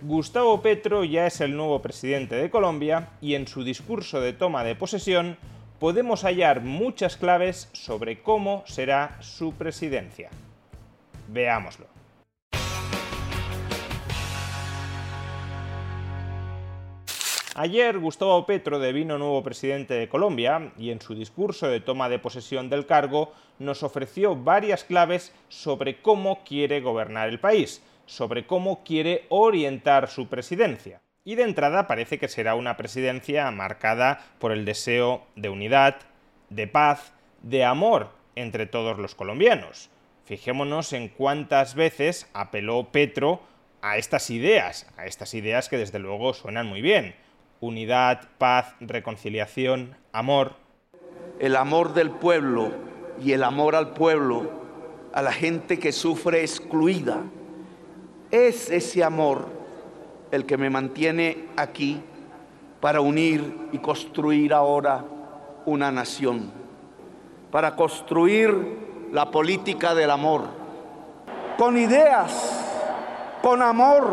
[0.00, 4.62] Gustavo Petro ya es el nuevo presidente de Colombia y en su discurso de toma
[4.62, 5.36] de posesión
[5.80, 10.30] podemos hallar muchas claves sobre cómo será su presidencia.
[11.26, 11.86] Veámoslo.
[17.56, 22.20] Ayer Gustavo Petro devino nuevo presidente de Colombia y en su discurso de toma de
[22.20, 28.82] posesión del cargo nos ofreció varias claves sobre cómo quiere gobernar el país, sobre cómo
[28.82, 31.00] quiere orientar su presidencia.
[31.24, 35.96] Y de entrada parece que será una presidencia marcada por el deseo de unidad,
[36.50, 39.90] de paz, de amor entre todos los colombianos.
[40.24, 43.42] Fijémonos en cuántas veces apeló Petro
[43.82, 47.14] a estas ideas, a estas ideas que desde luego suenan muy bien
[47.60, 50.52] unidad, paz, reconciliación, amor.
[51.38, 52.72] El amor del pueblo
[53.22, 54.50] y el amor al pueblo,
[55.12, 57.22] a la gente que sufre excluida.
[58.30, 59.46] Es ese amor
[60.30, 62.02] el que me mantiene aquí
[62.80, 65.02] para unir y construir ahora
[65.64, 66.50] una nación,
[67.50, 70.42] para construir la política del amor,
[71.56, 72.64] con ideas,
[73.40, 74.06] con amor,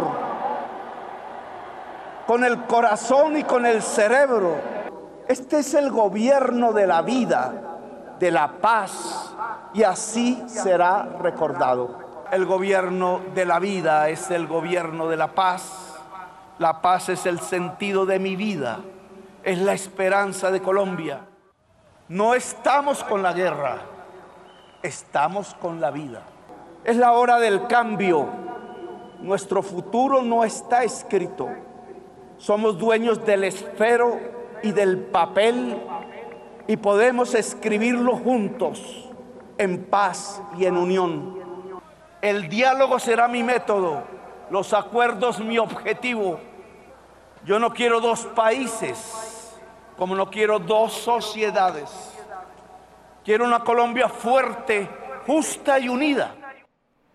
[2.26, 4.56] con el corazón y con el cerebro.
[5.28, 7.54] Este es el gobierno de la vida,
[8.18, 9.36] de la paz,
[9.74, 12.05] y así será recordado.
[12.32, 15.96] El gobierno de la vida es el gobierno de la paz.
[16.58, 18.80] La paz es el sentido de mi vida,
[19.44, 21.22] es la esperanza de Colombia.
[22.08, 23.80] No estamos con la guerra,
[24.82, 26.24] estamos con la vida.
[26.84, 28.28] Es la hora del cambio.
[29.20, 31.50] Nuestro futuro no está escrito.
[32.38, 34.20] Somos dueños del esfero
[34.64, 35.78] y del papel
[36.68, 39.10] y podemos escribirlo juntos
[39.58, 41.45] en paz y en unión.
[42.26, 44.02] El diálogo será mi método,
[44.50, 46.40] los acuerdos mi objetivo.
[47.46, 49.54] Yo no quiero dos países,
[49.96, 51.92] como no quiero dos sociedades.
[53.24, 54.90] Quiero una Colombia fuerte,
[55.28, 56.36] justa y unida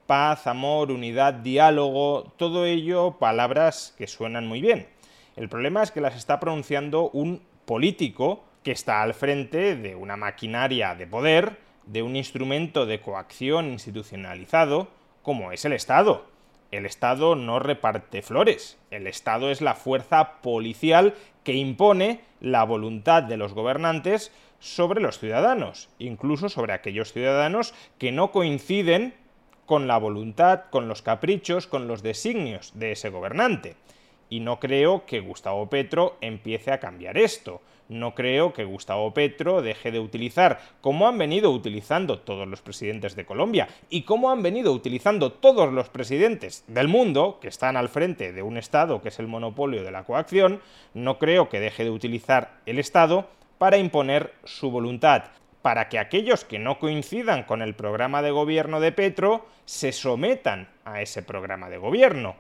[0.07, 4.89] paz, amor, unidad, diálogo, todo ello palabras que suenan muy bien.
[5.37, 10.17] El problema es que las está pronunciando un político que está al frente de una
[10.17, 14.89] maquinaria de poder, de un instrumento de coacción institucionalizado,
[15.23, 16.27] como es el Estado.
[16.71, 23.25] El Estado no reparte flores, el Estado es la fuerza policial que impone la voluntad
[23.25, 29.15] de los gobernantes sobre los ciudadanos, incluso sobre aquellos ciudadanos que no coinciden
[29.67, 33.77] con la voluntad, con los caprichos, con los designios de ese gobernante.
[34.31, 37.61] Y no creo que Gustavo Petro empiece a cambiar esto.
[37.91, 43.17] No creo que Gustavo Petro deje de utilizar, como han venido utilizando todos los presidentes
[43.17, 47.89] de Colombia y como han venido utilizando todos los presidentes del mundo que están al
[47.89, 50.61] frente de un Estado que es el monopolio de la coacción,
[50.95, 55.25] no creo que deje de utilizar el Estado para imponer su voluntad,
[55.61, 60.69] para que aquellos que no coincidan con el programa de gobierno de Petro se sometan
[60.85, 62.37] a ese programa de gobierno.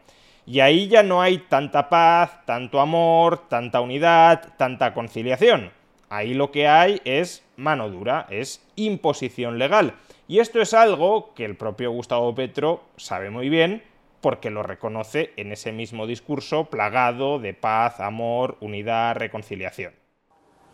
[0.46, 5.70] Y ahí ya no hay tanta paz, tanto amor, tanta unidad, tanta conciliación.
[6.08, 9.94] Ahí lo que hay es mano dura, es imposición legal.
[10.26, 13.82] Y esto es algo que el propio Gustavo Petro sabe muy bien
[14.20, 19.94] porque lo reconoce en ese mismo discurso plagado de paz, amor, unidad, reconciliación.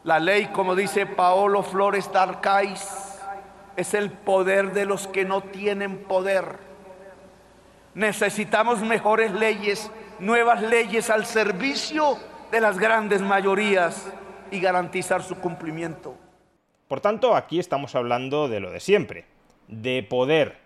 [0.04, 3.20] La ley, como dice Paolo Flores Darcais,
[3.76, 6.58] es el poder de los que no tienen poder.
[7.96, 12.18] Necesitamos mejores leyes, nuevas leyes al servicio
[12.52, 14.12] de las grandes mayorías
[14.50, 16.14] y garantizar su cumplimiento.
[16.88, 19.24] Por tanto, aquí estamos hablando de lo de siempre,
[19.68, 20.58] de poder,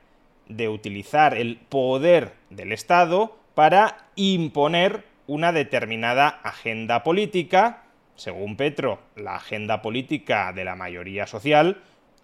[0.49, 7.85] de utilizar el poder del Estado para imponer una determinada agenda política,
[8.17, 11.81] según Petro, la agenda política de la mayoría social,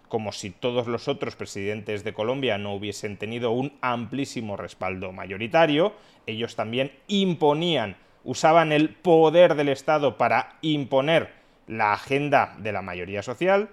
[0.08, 5.94] como si todos los otros presidentes de Colombia no hubiesen tenido un amplísimo respaldo mayoritario,
[6.26, 11.30] ellos también imponían, usaban el poder del Estado para imponer
[11.66, 13.68] la agenda de la mayoría social,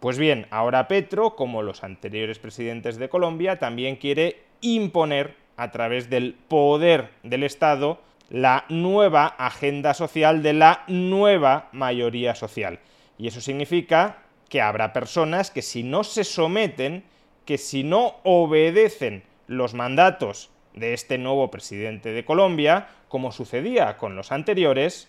[0.00, 6.10] pues bien, ahora Petro, como los anteriores presidentes de Colombia, también quiere imponer a través
[6.10, 12.78] del poder del Estado, la nueva agenda social de la nueva mayoría social.
[13.18, 17.04] Y eso significa que habrá personas que si no se someten,
[17.44, 24.16] que si no obedecen los mandatos de este nuevo presidente de Colombia, como sucedía con
[24.16, 25.08] los anteriores,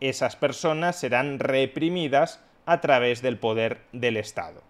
[0.00, 4.62] esas personas serán reprimidas a través del poder del Estado.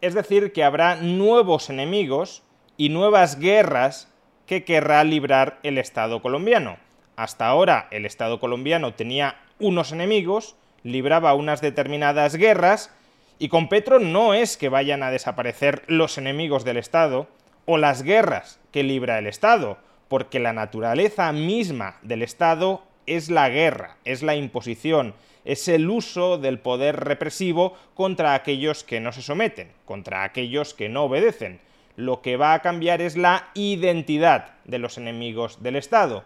[0.00, 2.42] Es decir, que habrá nuevos enemigos
[2.76, 4.12] y nuevas guerras
[4.46, 6.78] que querrá librar el Estado colombiano.
[7.16, 12.90] Hasta ahora el Estado colombiano tenía unos enemigos, libraba unas determinadas guerras,
[13.38, 17.26] y con Petro no es que vayan a desaparecer los enemigos del Estado
[17.66, 19.78] o las guerras que libra el Estado,
[20.08, 25.14] porque la naturaleza misma del Estado es la guerra, es la imposición,
[25.44, 30.88] es el uso del poder represivo contra aquellos que no se someten, contra aquellos que
[30.88, 31.60] no obedecen.
[31.96, 36.24] Lo que va a cambiar es la identidad de los enemigos del Estado.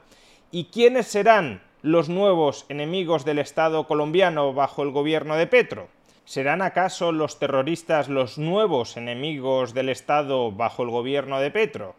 [0.51, 5.89] ¿Y quiénes serán los nuevos enemigos del Estado colombiano bajo el gobierno de Petro?
[6.29, 11.95] ¿Serán acaso los terroristas los nuevos enemigos del Estado bajo el gobierno de Petro?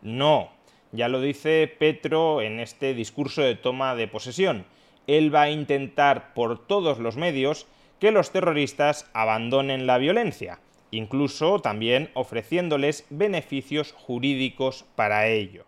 [0.00, 0.48] No,
[0.92, 4.64] ya lo dice Petro en este discurso de toma de posesión.
[5.06, 7.66] Él va a intentar por todos los medios
[8.00, 10.58] que los terroristas abandonen la violencia,
[10.90, 15.66] incluso también ofreciéndoles beneficios jurídicos para ello.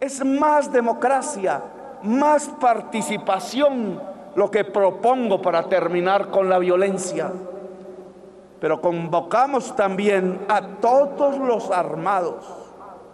[0.00, 1.62] Es más democracia,
[2.02, 7.30] más participación lo que propongo para terminar con la violencia.
[8.60, 12.44] Pero convocamos también a todos los armados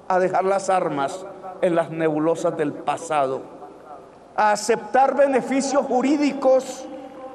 [0.06, 1.26] a dejar las armas
[1.60, 3.42] en las nebulosas del pasado,
[4.36, 6.86] a aceptar beneficios jurídicos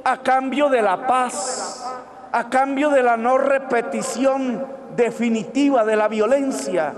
[0.04, 1.86] a cambio de la paz,
[2.32, 4.66] a cambio de la no repetición
[4.96, 6.94] definitiva de la violencia,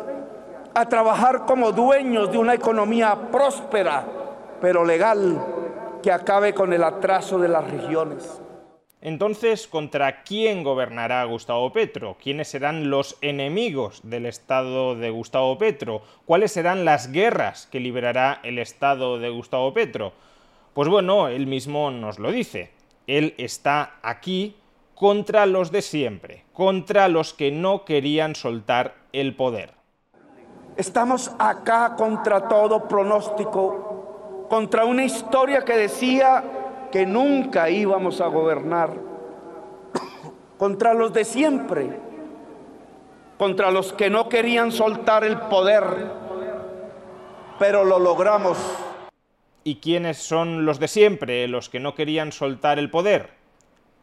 [0.74, 4.04] a trabajar como dueños de una economía próspera,
[4.62, 5.55] pero legal,
[6.06, 8.40] que acabe con el atraso de las regiones.
[9.02, 12.16] Entonces, ¿contra quién gobernará Gustavo Petro?
[12.22, 16.04] ¿Quiénes serán los enemigos del Estado de Gustavo Petro?
[16.26, 20.14] ¿Cuáles serán las guerras que liberará el Estado de Gustavo Petro?
[20.76, 22.70] Pues bueno, él mismo nos lo dice.
[23.08, 24.56] Él está aquí
[24.94, 29.74] contra los de siempre, contra los que no querían soltar el poder.
[30.78, 33.85] Estamos acá contra todo pronóstico,
[34.50, 36.44] contra una historia que decía
[36.92, 38.92] que nunca íbamos a gobernar,
[40.58, 42.00] contra los de siempre,
[43.38, 45.84] contra los que no querían soltar el poder,
[47.60, 48.58] pero lo logramos.
[49.64, 53.32] ¿Y quiénes son los de siempre, los que no querían soltar el poder?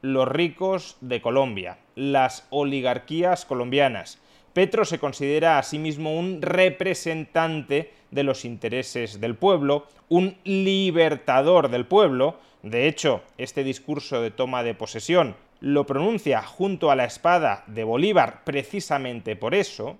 [0.00, 4.18] Los ricos de Colombia, las oligarquías colombianas.
[4.52, 11.70] Petro se considera a sí mismo un representante de los intereses del pueblo, un libertador
[11.70, 17.04] del pueblo, de hecho, este discurso de toma de posesión lo pronuncia junto a la
[17.04, 19.96] espada de Bolívar precisamente por eso.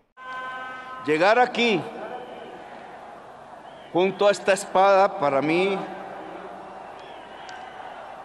[1.07, 1.81] Llegar aquí,
[3.93, 5.79] junto a esta espada, para mí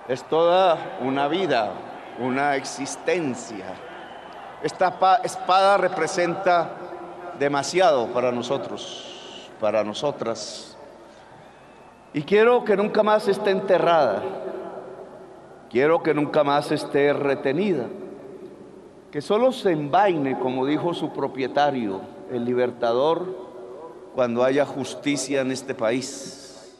[0.07, 1.73] es toda una vida,
[2.19, 3.65] una existencia.
[4.63, 6.71] Esta espada representa
[7.37, 10.75] demasiado para nosotros, para nosotras.
[12.13, 14.23] Y quiero que nunca más esté enterrada.
[15.69, 17.85] Quiero que nunca más esté retenida.
[19.11, 23.47] Que solo se envaine, como dijo su propietario, el libertador,
[24.15, 26.75] cuando haya justicia en este país.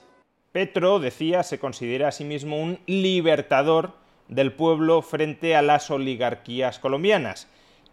[0.52, 3.92] Petro, decía, se considera a sí mismo un libertador
[4.28, 7.48] del pueblo frente a las oligarquías colombianas.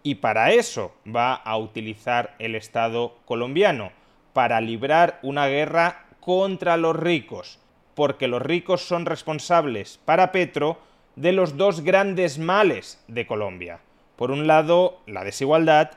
[0.06, 3.90] Y para eso va a utilizar el Estado colombiano,
[4.34, 7.58] para librar una guerra contra los ricos,
[7.94, 10.76] porque los ricos son responsables, para Petro,
[11.16, 13.80] de los dos grandes males de Colombia.
[14.16, 15.92] Por un lado, la desigualdad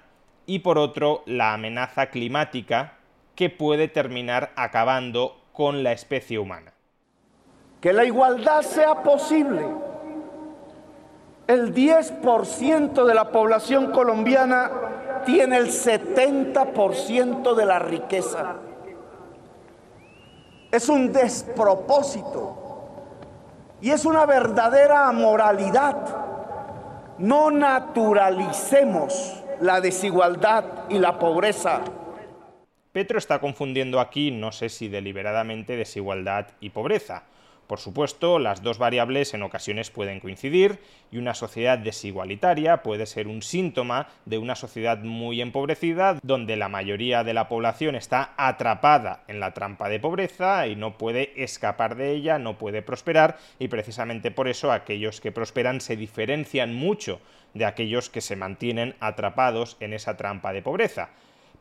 [0.46, 2.94] y por otro, la amenaza climática
[3.36, 6.72] que puede terminar acabando con la especie humana.
[7.82, 9.66] Que la igualdad sea posible.
[11.48, 14.70] El 10% de la población colombiana
[15.26, 18.58] tiene el 70% de la riqueza.
[20.70, 22.68] Es un despropósito
[23.80, 25.96] y es una verdadera amoralidad.
[27.18, 31.80] No naturalicemos la desigualdad y la pobreza.
[32.92, 37.24] Petro está confundiendo aquí, no sé si deliberadamente, desigualdad y pobreza,
[37.68, 40.80] Por supuesto, las dos variables en ocasiones pueden coincidir
[41.12, 46.70] y una sociedad desigualitaria puede ser un síntoma de una sociedad muy empobrecida donde la
[46.70, 51.98] mayoría de la población está atrapada en la trampa de pobreza y no puede escapar
[51.98, 57.20] de ella, no puede prosperar y precisamente por eso aquellos que prosperan se diferencian mucho
[57.54, 61.10] de aquellos que se mantienen atrapados en esa trampa de pobreza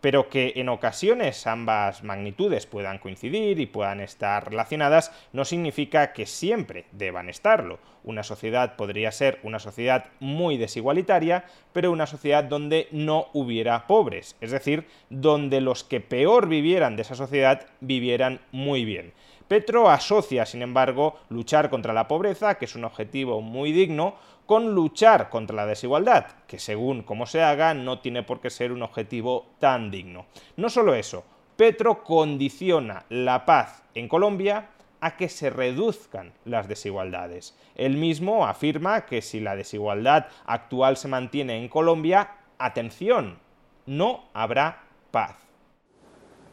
[0.07, 6.27] pero que en ocasiones ambas magnitudes puedan coincidir y puedan estar relacionadas, no significa que
[6.27, 7.81] siempre deban estarlo.
[8.05, 14.37] Una sociedad podría ser una sociedad muy desigualitaria, pero una sociedad donde no hubiera pobres,
[14.41, 19.13] es decir, donde los que peor vivieran de esa sociedad vivieran muy bien.
[19.49, 24.75] Petro asocia, sin embargo, luchar contra la pobreza, que es un objetivo muy digno, con
[24.75, 28.83] luchar contra la desigualdad, que según cómo se haga no tiene por qué ser un
[28.83, 30.27] objetivo tan digno.
[30.57, 31.25] No solo eso,
[31.57, 34.69] Petro condiciona la paz en Colombia
[35.01, 37.57] a que se reduzcan las desigualdades.
[37.77, 43.39] Él mismo afirma que si la desigualdad actual se mantiene en Colombia, atención,
[43.87, 45.46] no habrá paz.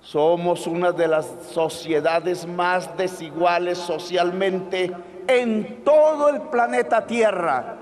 [0.04, 4.92] Somos una de las sociedades más desiguales socialmente
[5.28, 7.78] en todo el planeta Tierra.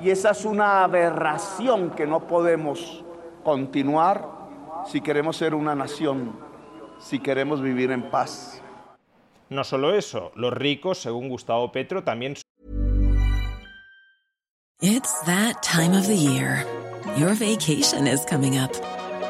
[0.00, 3.04] Y esa es una aberración que no podemos
[3.42, 4.28] continuar
[4.86, 6.38] si queremos ser una nación,
[7.00, 8.62] si queremos vivir en paz.
[9.48, 12.34] No solo eso, los ricos, según Gustavo Petro, también
[14.80, 16.64] It's that time of the year.
[17.16, 18.70] Your vacation is coming up.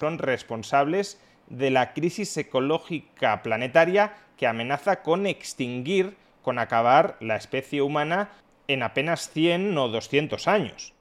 [0.00, 7.82] Son responsables de la crisis ecológica planetaria que amenaza con extinguir, con acabar la especie
[7.82, 8.30] humana
[8.66, 10.94] en apenas 100 o 200 años.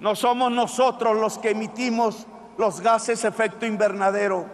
[0.00, 2.26] No somos nosotros los que emitimos
[2.58, 4.50] los gases efecto invernadero.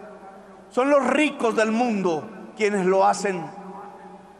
[0.69, 3.43] Son los ricos del mundo quienes lo hacen,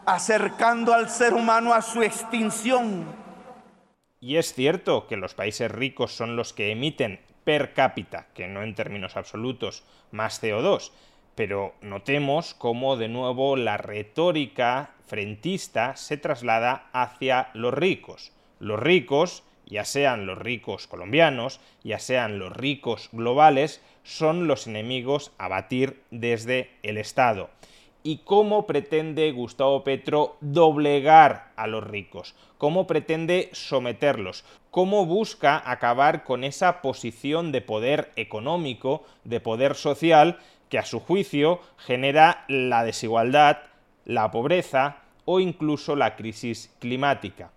[0.06, 3.06] acercando al ser humano a su extinción.
[4.20, 8.62] Y es cierto que los países ricos son los que emiten per cápita, que no
[8.62, 10.92] en términos absolutos, más CO2,
[11.34, 18.34] pero notemos cómo de nuevo la retórica frentista se traslada hacia los ricos.
[18.60, 25.32] Los ricos, ya sean los ricos colombianos, ya sean los ricos globales, son los enemigos
[25.40, 27.50] a batir desde el Estado.
[28.02, 32.34] ¿Y cómo pretende Gustavo Petro doblegar a los ricos?
[32.58, 34.46] ¿Cómo pretende someterlos?
[34.72, 40.40] ¿Cómo busca acabar con esa posición de poder económico, de poder social,
[40.70, 43.58] que a su juicio genera la desigualdad,
[44.06, 47.52] la pobreza o incluso la crisis climática?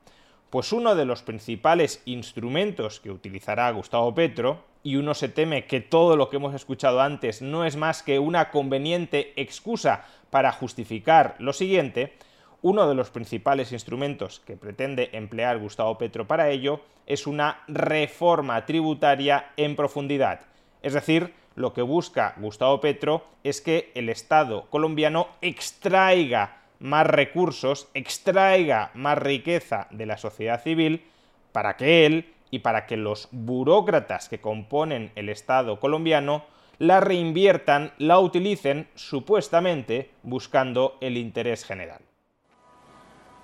[0.50, 5.80] Pues uno de los principales instrumentos que utilizará Gustavo Petro, y uno se teme que
[5.80, 11.36] todo lo que hemos escuchado antes no es más que una conveniente excusa para justificar
[11.40, 12.14] lo siguiente,
[12.62, 18.64] uno de los principales instrumentos que pretende emplear Gustavo Petro para ello es una reforma
[18.64, 20.40] tributaria en profundidad.
[20.80, 27.88] Es decir, lo que busca Gustavo Petro es que el Estado colombiano extraiga más recursos,
[27.92, 31.04] extraiga más riqueza de la sociedad civil
[31.52, 36.46] para que él y para que los burócratas que componen el Estado colombiano
[36.78, 42.00] la reinviertan, la utilicen supuestamente buscando el interés general.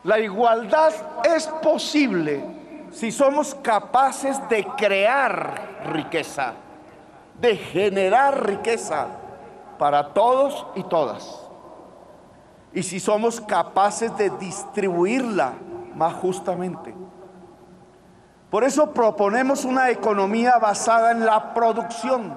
[0.04, 0.92] La igualdad
[1.24, 2.42] es posible
[2.90, 6.54] si somos capaces de crear riqueza,
[7.40, 9.08] de generar riqueza
[9.78, 11.44] para todos y todas.
[12.72, 15.54] Y si somos capaces de distribuirla
[15.94, 16.94] más justamente.
[18.50, 22.34] Por eso proponemos una economía basada en la producción,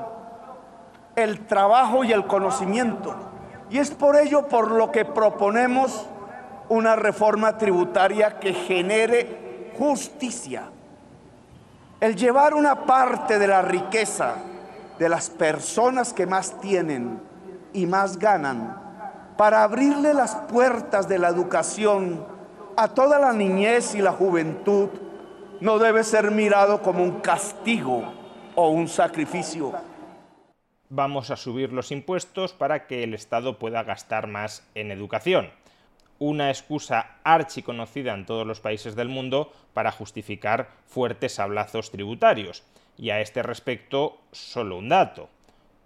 [1.24, 3.16] el trabajo y el conocimiento.
[3.70, 6.08] Y es por ello por lo que proponemos
[6.70, 10.64] una reforma tributaria que genere justicia.
[12.00, 14.36] El llevar una parte de la riqueza
[14.98, 17.22] de las personas que más tienen
[17.74, 18.78] y más ganan
[19.38, 22.26] para abrirle las puertas de la educación
[22.76, 24.90] a toda la niñez y la juventud
[25.60, 28.04] no debe ser mirado como un castigo
[28.56, 29.72] o un sacrificio.
[30.94, 35.50] Vamos a subir los impuestos para que el Estado pueda gastar más en educación.
[36.20, 42.66] Una excusa archiconocida en todos los países del mundo para justificar fuertes hablazos tributarios.
[42.98, 45.30] Y a este respecto, solo un dato.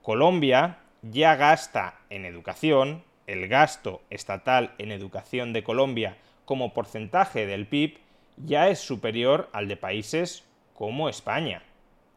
[0.02, 7.68] Colombia ya gasta en educación, el gasto estatal en educación de Colombia como porcentaje del
[7.68, 8.00] PIB
[8.38, 11.62] ya es superior al de países como España.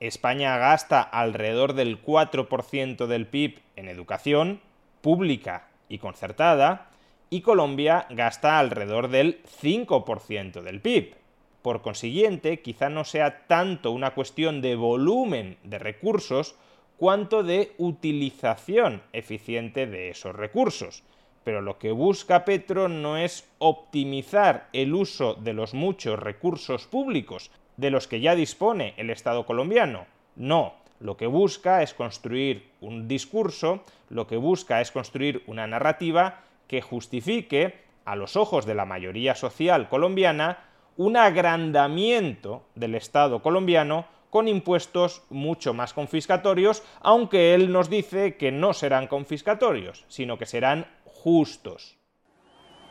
[0.00, 4.60] España gasta alrededor del 4% del PIB en educación
[5.00, 6.90] pública y concertada,
[7.30, 11.14] y Colombia gasta alrededor del 5% del PIB.
[11.62, 16.54] Por consiguiente, quizá no sea tanto una cuestión de volumen de recursos
[16.96, 21.02] cuanto de utilización eficiente de esos recursos
[21.48, 27.50] pero lo que busca Petro no es optimizar el uso de los muchos recursos públicos
[27.78, 30.04] de los que ya dispone el Estado colombiano.
[30.37, 36.40] No, lo que busca es construir un discurso, lo que busca es construir una narrativa
[36.66, 40.58] que justifique, a los ojos de la mayoría social colombiana,
[40.97, 48.50] un agrandamiento del Estado colombiano con impuestos mucho más confiscatorios, aunque él nos dice que
[48.50, 51.97] no serán confiscatorios, sino que serán justos.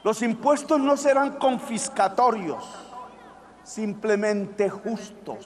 [0.03, 2.63] Los impuestos no serán confiscatorios,
[3.67, 5.45] simplemente justos.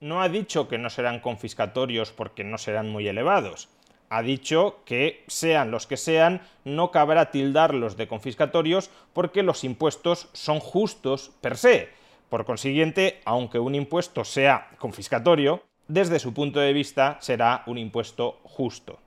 [0.00, 3.68] No ha dicho que no serán confiscatorios porque no serán muy elevados.
[4.10, 10.28] Ha dicho que, sean los que sean, no cabrá tildarlos de confiscatorios porque los impuestos
[10.32, 11.88] son justos per se.
[12.30, 18.38] Por consiguiente, aunque un impuesto sea confiscatorio, desde su punto de vista será un impuesto
[18.44, 18.98] justo.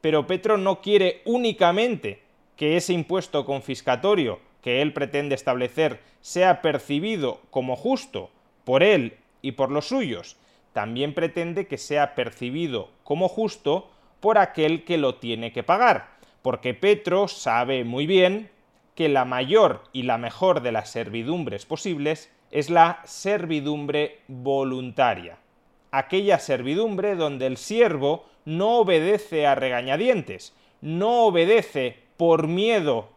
[0.00, 2.22] Pero Petro no quiere únicamente
[2.56, 8.30] que ese impuesto confiscatorio que él pretende establecer sea percibido como justo
[8.64, 10.36] por él y por los suyos,
[10.72, 16.10] también pretende que sea percibido como justo por aquel que lo tiene que pagar,
[16.42, 18.50] porque Petro sabe muy bien
[18.94, 25.38] que la mayor y la mejor de las servidumbres posibles es la servidumbre voluntaria,
[25.90, 33.08] aquella servidumbre donde el siervo no obedece a regañadientes, no obedece por miedo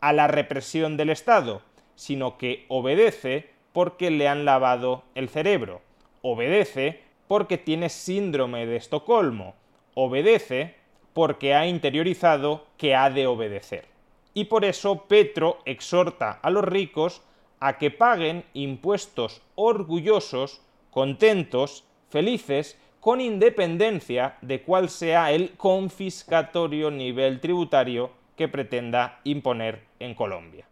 [0.00, 1.62] a la represión del Estado,
[1.94, 5.82] sino que obedece porque le han lavado el cerebro,
[6.22, 9.54] obedece porque tiene síndrome de Estocolmo,
[9.94, 10.76] obedece
[11.12, 13.86] porque ha interiorizado que ha de obedecer.
[14.34, 17.22] Y por eso Petro exhorta a los ricos
[17.60, 27.40] a que paguen impuestos orgullosos, contentos, felices, con independencia de cuál sea el confiscatorio nivel
[27.40, 30.64] tributario que pretenda imponer en Colombia.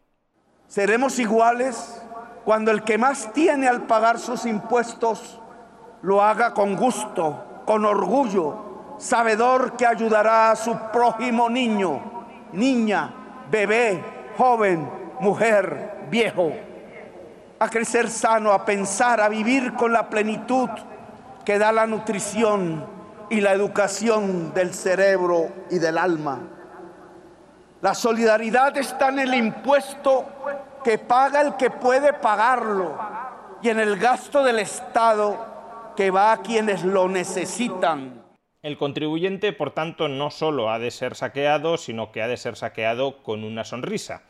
[0.69, 2.01] Seremos iguales
[2.45, 5.41] cuando el que más tiene al pagar sus impuestos
[6.03, 13.13] lo haga con gusto, con orgullo, sabedor que ayudará a su prójimo niño, niña,
[13.51, 14.03] bebé,
[14.39, 16.53] joven, mujer, viejo,
[17.59, 20.69] a crecer sano, a pensar, a vivir con la plenitud
[21.45, 22.87] que da la nutrición
[23.29, 26.56] y la educación del cerebro y del alma.
[27.83, 30.25] La solidaridad está en el impuesto
[30.83, 32.99] que paga el que puede pagarlo
[33.61, 38.23] y en el gasto del Estado que va a quienes lo necesitan.
[38.63, 42.57] El contribuyente, por tanto, no solo ha de ser saqueado, sino que ha de ser
[42.57, 44.23] saqueado con una sonrisa.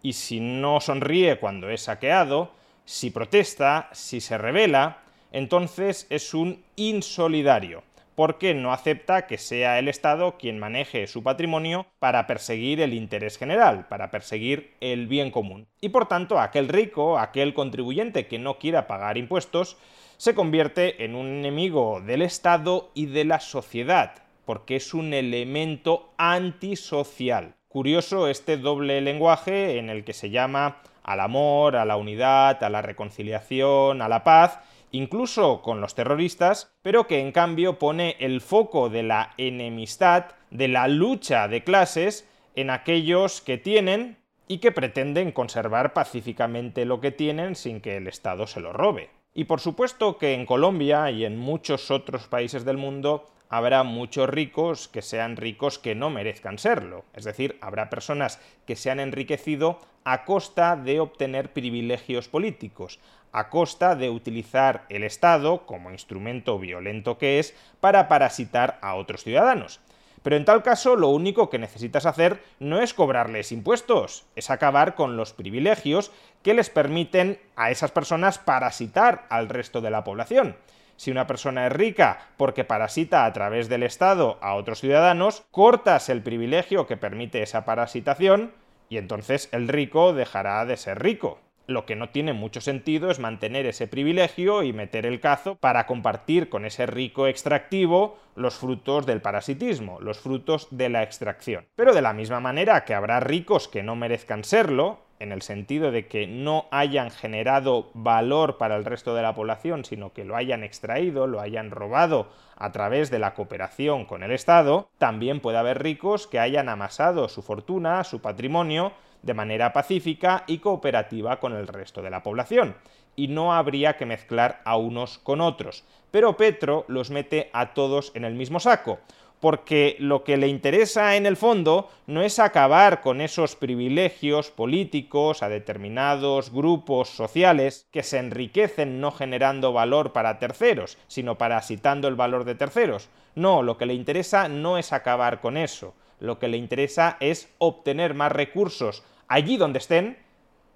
[0.00, 2.52] Y si no sonríe cuando es saqueado,
[2.84, 4.98] si protesta, si se revela,
[5.32, 7.82] entonces es un insolidario
[8.16, 13.38] porque no acepta que sea el Estado quien maneje su patrimonio para perseguir el interés
[13.38, 15.68] general, para perseguir el bien común.
[15.80, 19.76] Y por tanto, aquel rico, aquel contribuyente que no quiera pagar impuestos,
[20.16, 24.14] se convierte en un enemigo del Estado y de la sociedad,
[24.46, 27.54] porque es un elemento antisocial.
[27.68, 32.70] Curioso este doble lenguaje en el que se llama al amor, a la unidad, a
[32.70, 34.58] la reconciliación, a la paz,
[34.90, 40.68] incluso con los terroristas, pero que en cambio pone el foco de la enemistad, de
[40.68, 44.18] la lucha de clases, en aquellos que tienen
[44.48, 49.10] y que pretenden conservar pacíficamente lo que tienen sin que el Estado se lo robe.
[49.34, 54.28] Y por supuesto que en Colombia y en muchos otros países del mundo habrá muchos
[54.28, 57.04] ricos que sean ricos que no merezcan serlo.
[57.12, 63.00] Es decir, habrá personas que se han enriquecido a costa de obtener privilegios políticos,
[63.36, 69.22] a costa de utilizar el Estado, como instrumento violento que es, para parasitar a otros
[69.24, 69.80] ciudadanos.
[70.22, 74.94] Pero en tal caso lo único que necesitas hacer no es cobrarles impuestos, es acabar
[74.94, 80.56] con los privilegios que les permiten a esas personas parasitar al resto de la población.
[80.96, 86.08] Si una persona es rica porque parasita a través del Estado a otros ciudadanos, cortas
[86.08, 88.54] el privilegio que permite esa parasitación
[88.88, 91.38] y entonces el rico dejará de ser rico.
[91.66, 95.86] Lo que no tiene mucho sentido es mantener ese privilegio y meter el cazo para
[95.86, 101.66] compartir con ese rico extractivo los frutos del parasitismo, los frutos de la extracción.
[101.74, 105.90] Pero de la misma manera que habrá ricos que no merezcan serlo, en el sentido
[105.90, 110.36] de que no hayan generado valor para el resto de la población, sino que lo
[110.36, 115.58] hayan extraído, lo hayan robado a través de la cooperación con el Estado, también puede
[115.58, 118.92] haber ricos que hayan amasado su fortuna, su patrimonio,
[119.26, 122.76] de manera pacífica y cooperativa con el resto de la población,
[123.16, 125.84] y no habría que mezclar a unos con otros.
[126.10, 129.00] Pero Petro los mete a todos en el mismo saco,
[129.40, 135.42] porque lo que le interesa en el fondo no es acabar con esos privilegios políticos
[135.42, 142.14] a determinados grupos sociales que se enriquecen no generando valor para terceros, sino parasitando el
[142.14, 143.08] valor de terceros.
[143.34, 147.52] No, lo que le interesa no es acabar con eso, lo que le interesa es
[147.58, 150.18] obtener más recursos allí donde estén,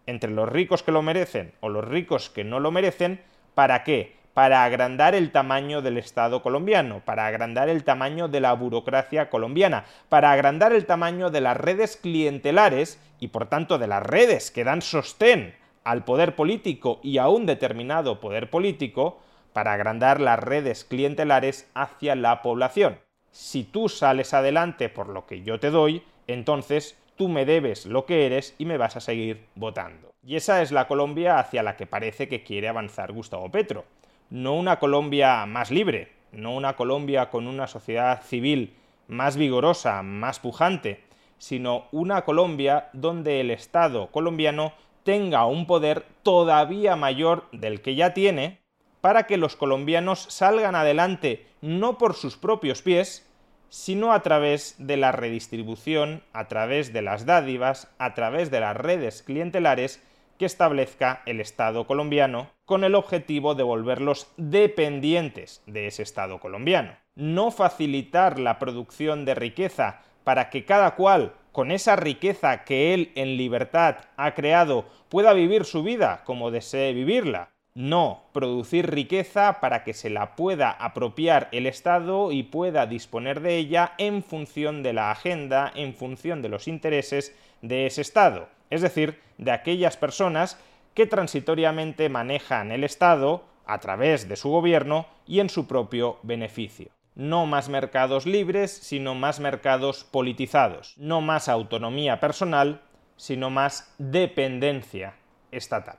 [0.07, 3.21] entre los ricos que lo merecen o los ricos que no lo merecen,
[3.55, 4.17] ¿para qué?
[4.35, 9.85] Para agrandar el tamaño del Estado colombiano, para agrandar el tamaño de la burocracia colombiana,
[10.09, 14.65] para agrandar el tamaño de las redes clientelares y por tanto de las redes que
[14.65, 19.21] dan sostén al poder político y a un determinado poder político,
[19.53, 23.01] para agrandar las redes clientelares hacia la población.
[23.31, 28.07] Si tú sales adelante por lo que yo te doy, entonces tú me debes lo
[28.07, 30.15] que eres y me vas a seguir votando.
[30.25, 33.85] Y esa es la Colombia hacia la que parece que quiere avanzar Gustavo Petro.
[34.31, 38.73] No una Colombia más libre, no una Colombia con una sociedad civil
[39.07, 41.05] más vigorosa, más pujante,
[41.37, 44.73] sino una Colombia donde el Estado colombiano
[45.05, 48.61] tenga un poder todavía mayor del que ya tiene
[49.03, 53.30] para que los colombianos salgan adelante no por sus propios pies,
[53.71, 58.77] sino a través de la redistribución, a través de las dádivas, a través de las
[58.77, 60.03] redes clientelares
[60.39, 66.97] que establezca el Estado colombiano con el objetivo de volverlos dependientes de ese Estado colombiano.
[67.15, 73.13] No facilitar la producción de riqueza para que cada cual, con esa riqueza que él
[73.15, 79.85] en libertad ha creado, pueda vivir su vida como desee vivirla, no, producir riqueza para
[79.85, 84.93] que se la pueda apropiar el Estado y pueda disponer de ella en función de
[84.93, 90.59] la agenda, en función de los intereses de ese Estado, es decir, de aquellas personas
[90.95, 96.89] que transitoriamente manejan el Estado a través de su gobierno y en su propio beneficio.
[97.15, 100.95] No más mercados libres, sino más mercados politizados.
[100.97, 102.81] No más autonomía personal,
[103.17, 105.15] sino más dependencia
[105.53, 105.99] estatal.